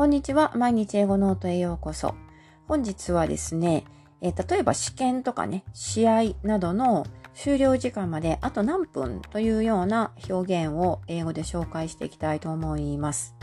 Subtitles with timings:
[0.00, 0.50] こんにちは。
[0.56, 2.14] 毎日英語ノートへようこそ。
[2.66, 3.84] 本日はですね、
[4.22, 13.36] えー、例えば試験とかね、試合などの終了時間まであと何分というような表現を英語で紹介していきたいと思います。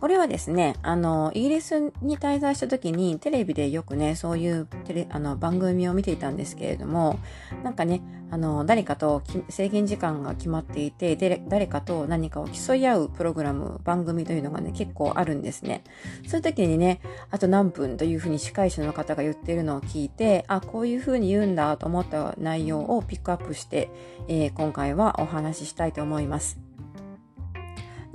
[0.00, 7.18] これはですね、あの、イギリスに滞在した時にテレビでよくね、そういうテレあの番組を見ていたんですけれども、
[7.62, 15.82] なんかね、あの、誰かと制限時間が決まっていて、で誰かと何かを競い合うプログラム、番組というのがね、結構あるんですね。
[16.26, 17.00] そういう時にね、
[17.30, 23.90] あと何分というふうに司会者の方が言ってるのを聞いて、あ、こういうふうに言うんだと思った内容をピックアップして、
[24.28, 26.65] えー、今回はお話ししたいと思います。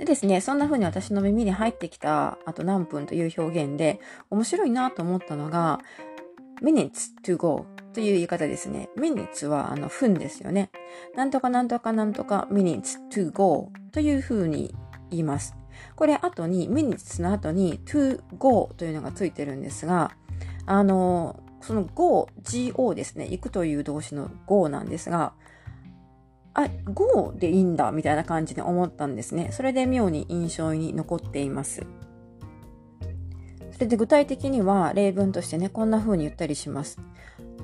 [0.02, 5.78] でですね、そんな風に私の耳に入ってきたあと何分という表現で面白いなと思ったのが
[6.60, 8.88] minutes to go という言い方ですね。
[8.98, 10.72] minutes はあの分ですよね。
[11.14, 14.74] なんとかなんとかなんとか minutes to go という風に
[15.10, 15.54] 言います。
[15.94, 20.10] これ後に minutes の後に to go というのがついてるんですが、
[20.66, 22.28] あの、その go,
[22.74, 23.28] go ですね。
[23.30, 25.32] 行くという動詞の go なんですが、
[26.54, 29.48] あ、5でいいんだ、みたいな感じで思ったんですね。
[29.52, 31.86] それで妙に印象に残っています。
[33.72, 36.98] それで具体的には例文としてね、こんな風に言ったりします。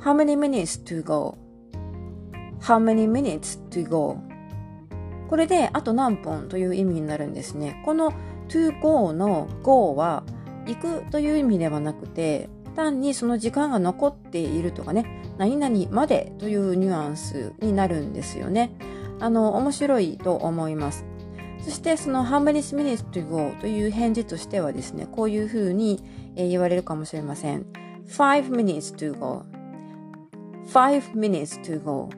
[0.01, 4.17] How many minutes to go?How many minutes to go?
[5.29, 7.83] これで、あと何分という意味になるんですね。
[7.85, 8.13] この
[8.49, 10.25] to go の go は、
[10.67, 15.05] 行くという意味ではなくて、単にその時間が残っているとかね、
[15.37, 18.71] 何々までというニュアンスになるんですよね。
[19.21, 21.05] あの、面白いと思います。
[21.61, 26.05] そしてその How many minutes to go という返事としてはですね、こういうふうに
[26.37, 27.67] 言われるかもしれません。
[28.09, 29.45] 5 minutes to go
[30.67, 32.09] five minutes to go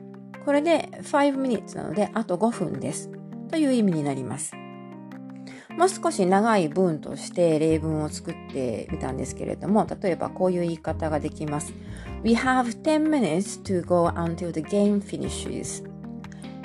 [0.45, 3.09] これで5 minutes なのであと5分です
[3.49, 4.53] という意味になります。
[5.77, 11.73] もう少し長い文として例文を作ってみたんですけれども、例えばこういう言い方ができます。
[12.23, 15.83] We have 10 minutes to go until the game finishes.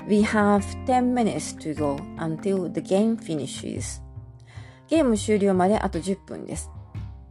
[0.08, 4.02] We have 10 minutes to go until the game finishes.
[4.88, 6.70] ゲーム終了まであと10分です。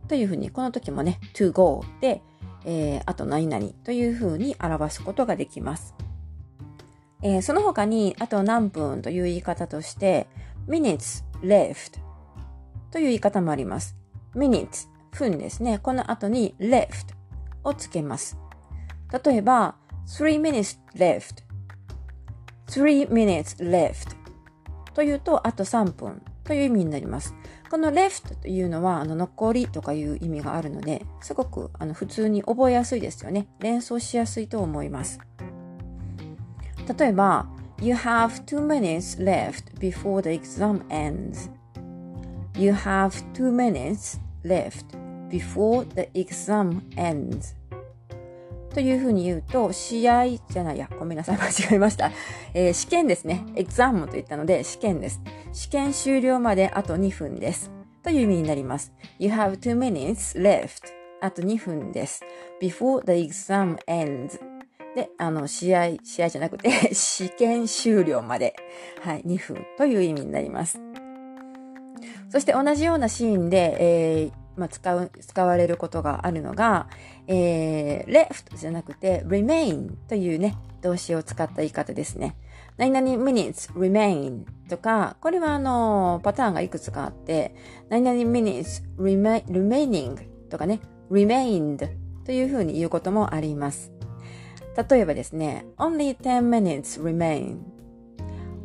[0.07, 2.21] というふうに、この時もね、to go で、
[2.65, 5.95] えー、あと何々というふうに表すことができます。
[7.21, 10.27] えー、その他に、あと何分という言い方として、
[10.67, 11.99] minutes left
[12.91, 13.95] という言い方もあります。
[14.35, 15.79] minutes 分ですね。
[15.79, 17.13] この後に left
[17.63, 18.37] をつけます。
[19.23, 19.75] 例えば、
[20.05, 21.45] three minutes left
[22.67, 24.15] three minutes left
[24.93, 27.33] というと、あと3分という意味になります。
[27.69, 33.47] この left というのは、あの、残りとかいう意味があるので、すごく、あの、普通に覚えやすいですよね。
[33.59, 35.19] 連想しやすいと思います。
[36.97, 37.47] 例えば、
[37.81, 41.49] You have two minutes left before the exam ends.
[42.57, 44.85] You have two minutes left
[45.29, 47.55] before the exam ends.
[48.73, 52.11] というふうに言うと、試合じゃないや、ごめんなさい、間違えました。
[52.53, 53.45] えー、試験ですね。
[53.55, 55.21] エグザムと言ったので、試験です。
[55.53, 57.71] 試験終了まであと2分です。
[58.03, 58.93] という意味になります。
[59.17, 60.93] You have two minutes left.
[61.21, 62.21] あと2分です。
[62.61, 64.54] before the exam ends.
[64.95, 68.55] で、あの、試合、試合じゃなくて 試験終了まで、
[69.01, 70.79] はい、2分という意味になります。
[72.29, 76.87] そして同じようなシーンで、えー、まあ、使う、使われることがあるのが、
[77.27, 82.35] えー、left じゃなくて remain というね、動詞を使った言い方ですね。
[82.77, 87.55] 何々 minutes remain とか、これはあの、パターンがいくつかあって、
[87.89, 90.17] 何々 minutes remaining
[90.49, 90.79] とかね、
[91.11, 91.89] remained
[92.25, 93.94] というふうに言うこともあります。
[94.75, 97.57] 例えばですね、only 10 minutes remain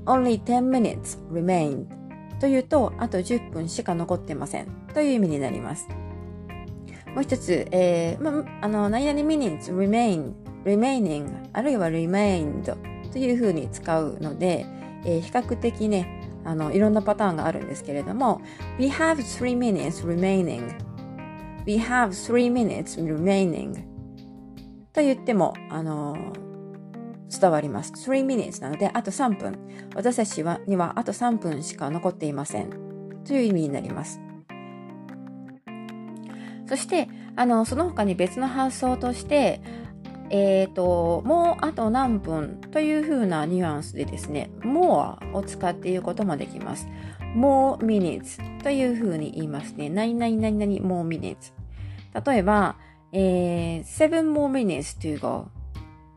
[0.07, 1.87] only 10 minutes remain
[2.41, 5.89] というと、あと10分しか残ってませんという意味になります。
[7.15, 10.33] もう一つ、えー、ま、あの、何々 minutes remain
[10.65, 12.77] remaining あるいは remained
[13.13, 14.67] というふうに使うので、
[15.05, 16.07] えー、比較的ね、
[16.45, 18.41] あの、いろんなパターンがあるんですけれども、
[18.79, 20.91] we have three minutes remaining
[21.67, 23.85] we have three minutes remaining
[24.93, 27.93] と言っても、あのー、伝わります。
[27.93, 29.59] 3 minutes なので、あと3分。
[29.95, 32.71] 私たちはにはあと3分しか残っていません。
[33.25, 34.21] という意味になります。
[36.67, 39.61] そして、あの、その他に別の発想として、
[40.31, 46.89] えっ、ー、と、もうあと何分という風なニュアンスでですね、more を使って言うこともできます。
[47.35, 49.89] more minutes という風に言いますね。
[49.89, 51.53] 何々何々 more minutes。
[52.25, 52.77] 例えば、
[53.13, 55.49] えー、seven more minutes to go.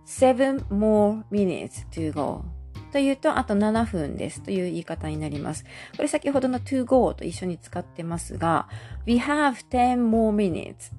[0.05, 2.43] seven more minutes to go.
[2.91, 5.63] というと、あと7分ですという言い方になります。
[5.95, 8.67] これ先ほどの to go と一緒に使ってますが、
[9.05, 10.93] we have 10 more minutes.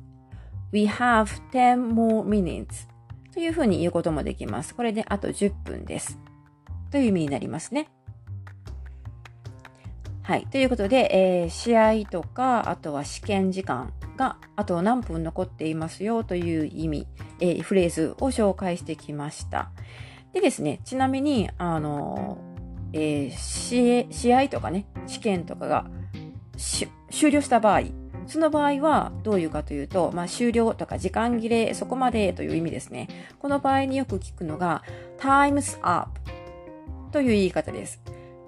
[0.73, 2.89] we have 10 more minutes.
[3.33, 4.75] というふうに言うこともできます。
[4.75, 6.19] これであと10分です。
[6.91, 7.89] という意味になりますね。
[10.23, 10.47] はい。
[10.47, 17.07] ということで、えー、試合とか、あとは試験時間があと何分残っていますよという意味、
[17.41, 19.71] えー、フレーズを紹介してきました。
[20.33, 22.39] でですね、ちなみに、あの、
[22.93, 25.87] えー、試合とかね、試験とかが
[27.11, 27.83] 終了した場合、
[28.27, 33.09] その場合はどういうかというと、まあ、終了とか時間切れ、そこまでという意味ですね。
[33.39, 34.83] この場合によく聞くのが、
[35.19, 36.21] time's up
[37.13, 38.01] という言い方です。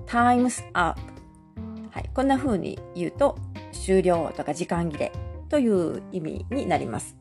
[0.07, 1.01] time's up。
[1.91, 2.11] はい。
[2.15, 3.39] こんな風に言うと、
[3.73, 5.13] 終了とか時間切れ
[5.49, 7.17] という意味になります。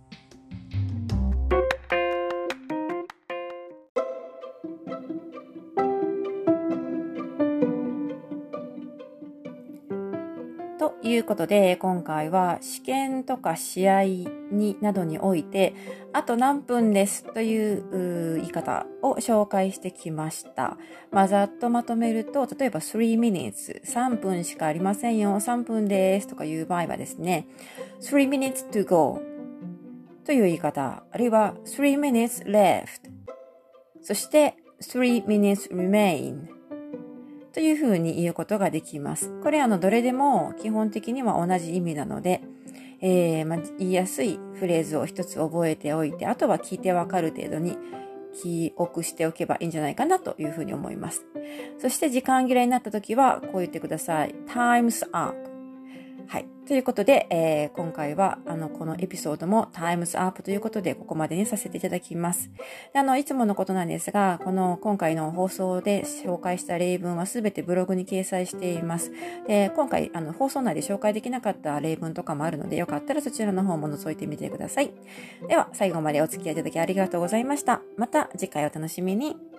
[11.05, 14.03] いうことで、今回は試験とか試合
[14.51, 15.75] になどにおいて、
[16.13, 20.77] あと何分ですという言い方を紹介してきました。
[21.11, 27.47] まあ、ざっとまとめると、例えば3 minutes、3分しかありませんよ、3分ですとかいう場合はですね、
[28.01, 29.21] 3 minutes to go
[30.25, 33.11] という言い方、あるいは3 minutes left、
[34.01, 36.54] そして3 minutes remain
[37.55, 39.31] というふうに言うことができます。
[39.41, 42.41] これあの、どれでも基本的には同じ意味なので、
[42.99, 47.77] えー、まあ、言いやすいフレーズを一つ覚えておいて、あとは聞いてわかる程度に
[48.33, 51.25] 記憶しておけばいいんじゃないかなというふうに思います。
[51.79, 54.35] そして時間切れになった時はこう言ってください。
[54.49, 55.37] time's up
[56.27, 56.54] はい。
[56.67, 62.49] ということで、えー、今回は、あの、このエピソードもタイムズアップということで、ここまでにさせていただきます。
[62.95, 69.11] あの、いつものことなんですが、この、今回の放送で紹介した例文はすべてブログに掲載しています。
[69.47, 74.91] で、今回、あの、放送内で紹介できなかった例文とかもあるので、よかったらそちらの方も覗いてみてください。
[75.47, 77.81] では、最後までお付き合いいただきありがとうございました。
[77.95, 79.54] また次回お楽しみに。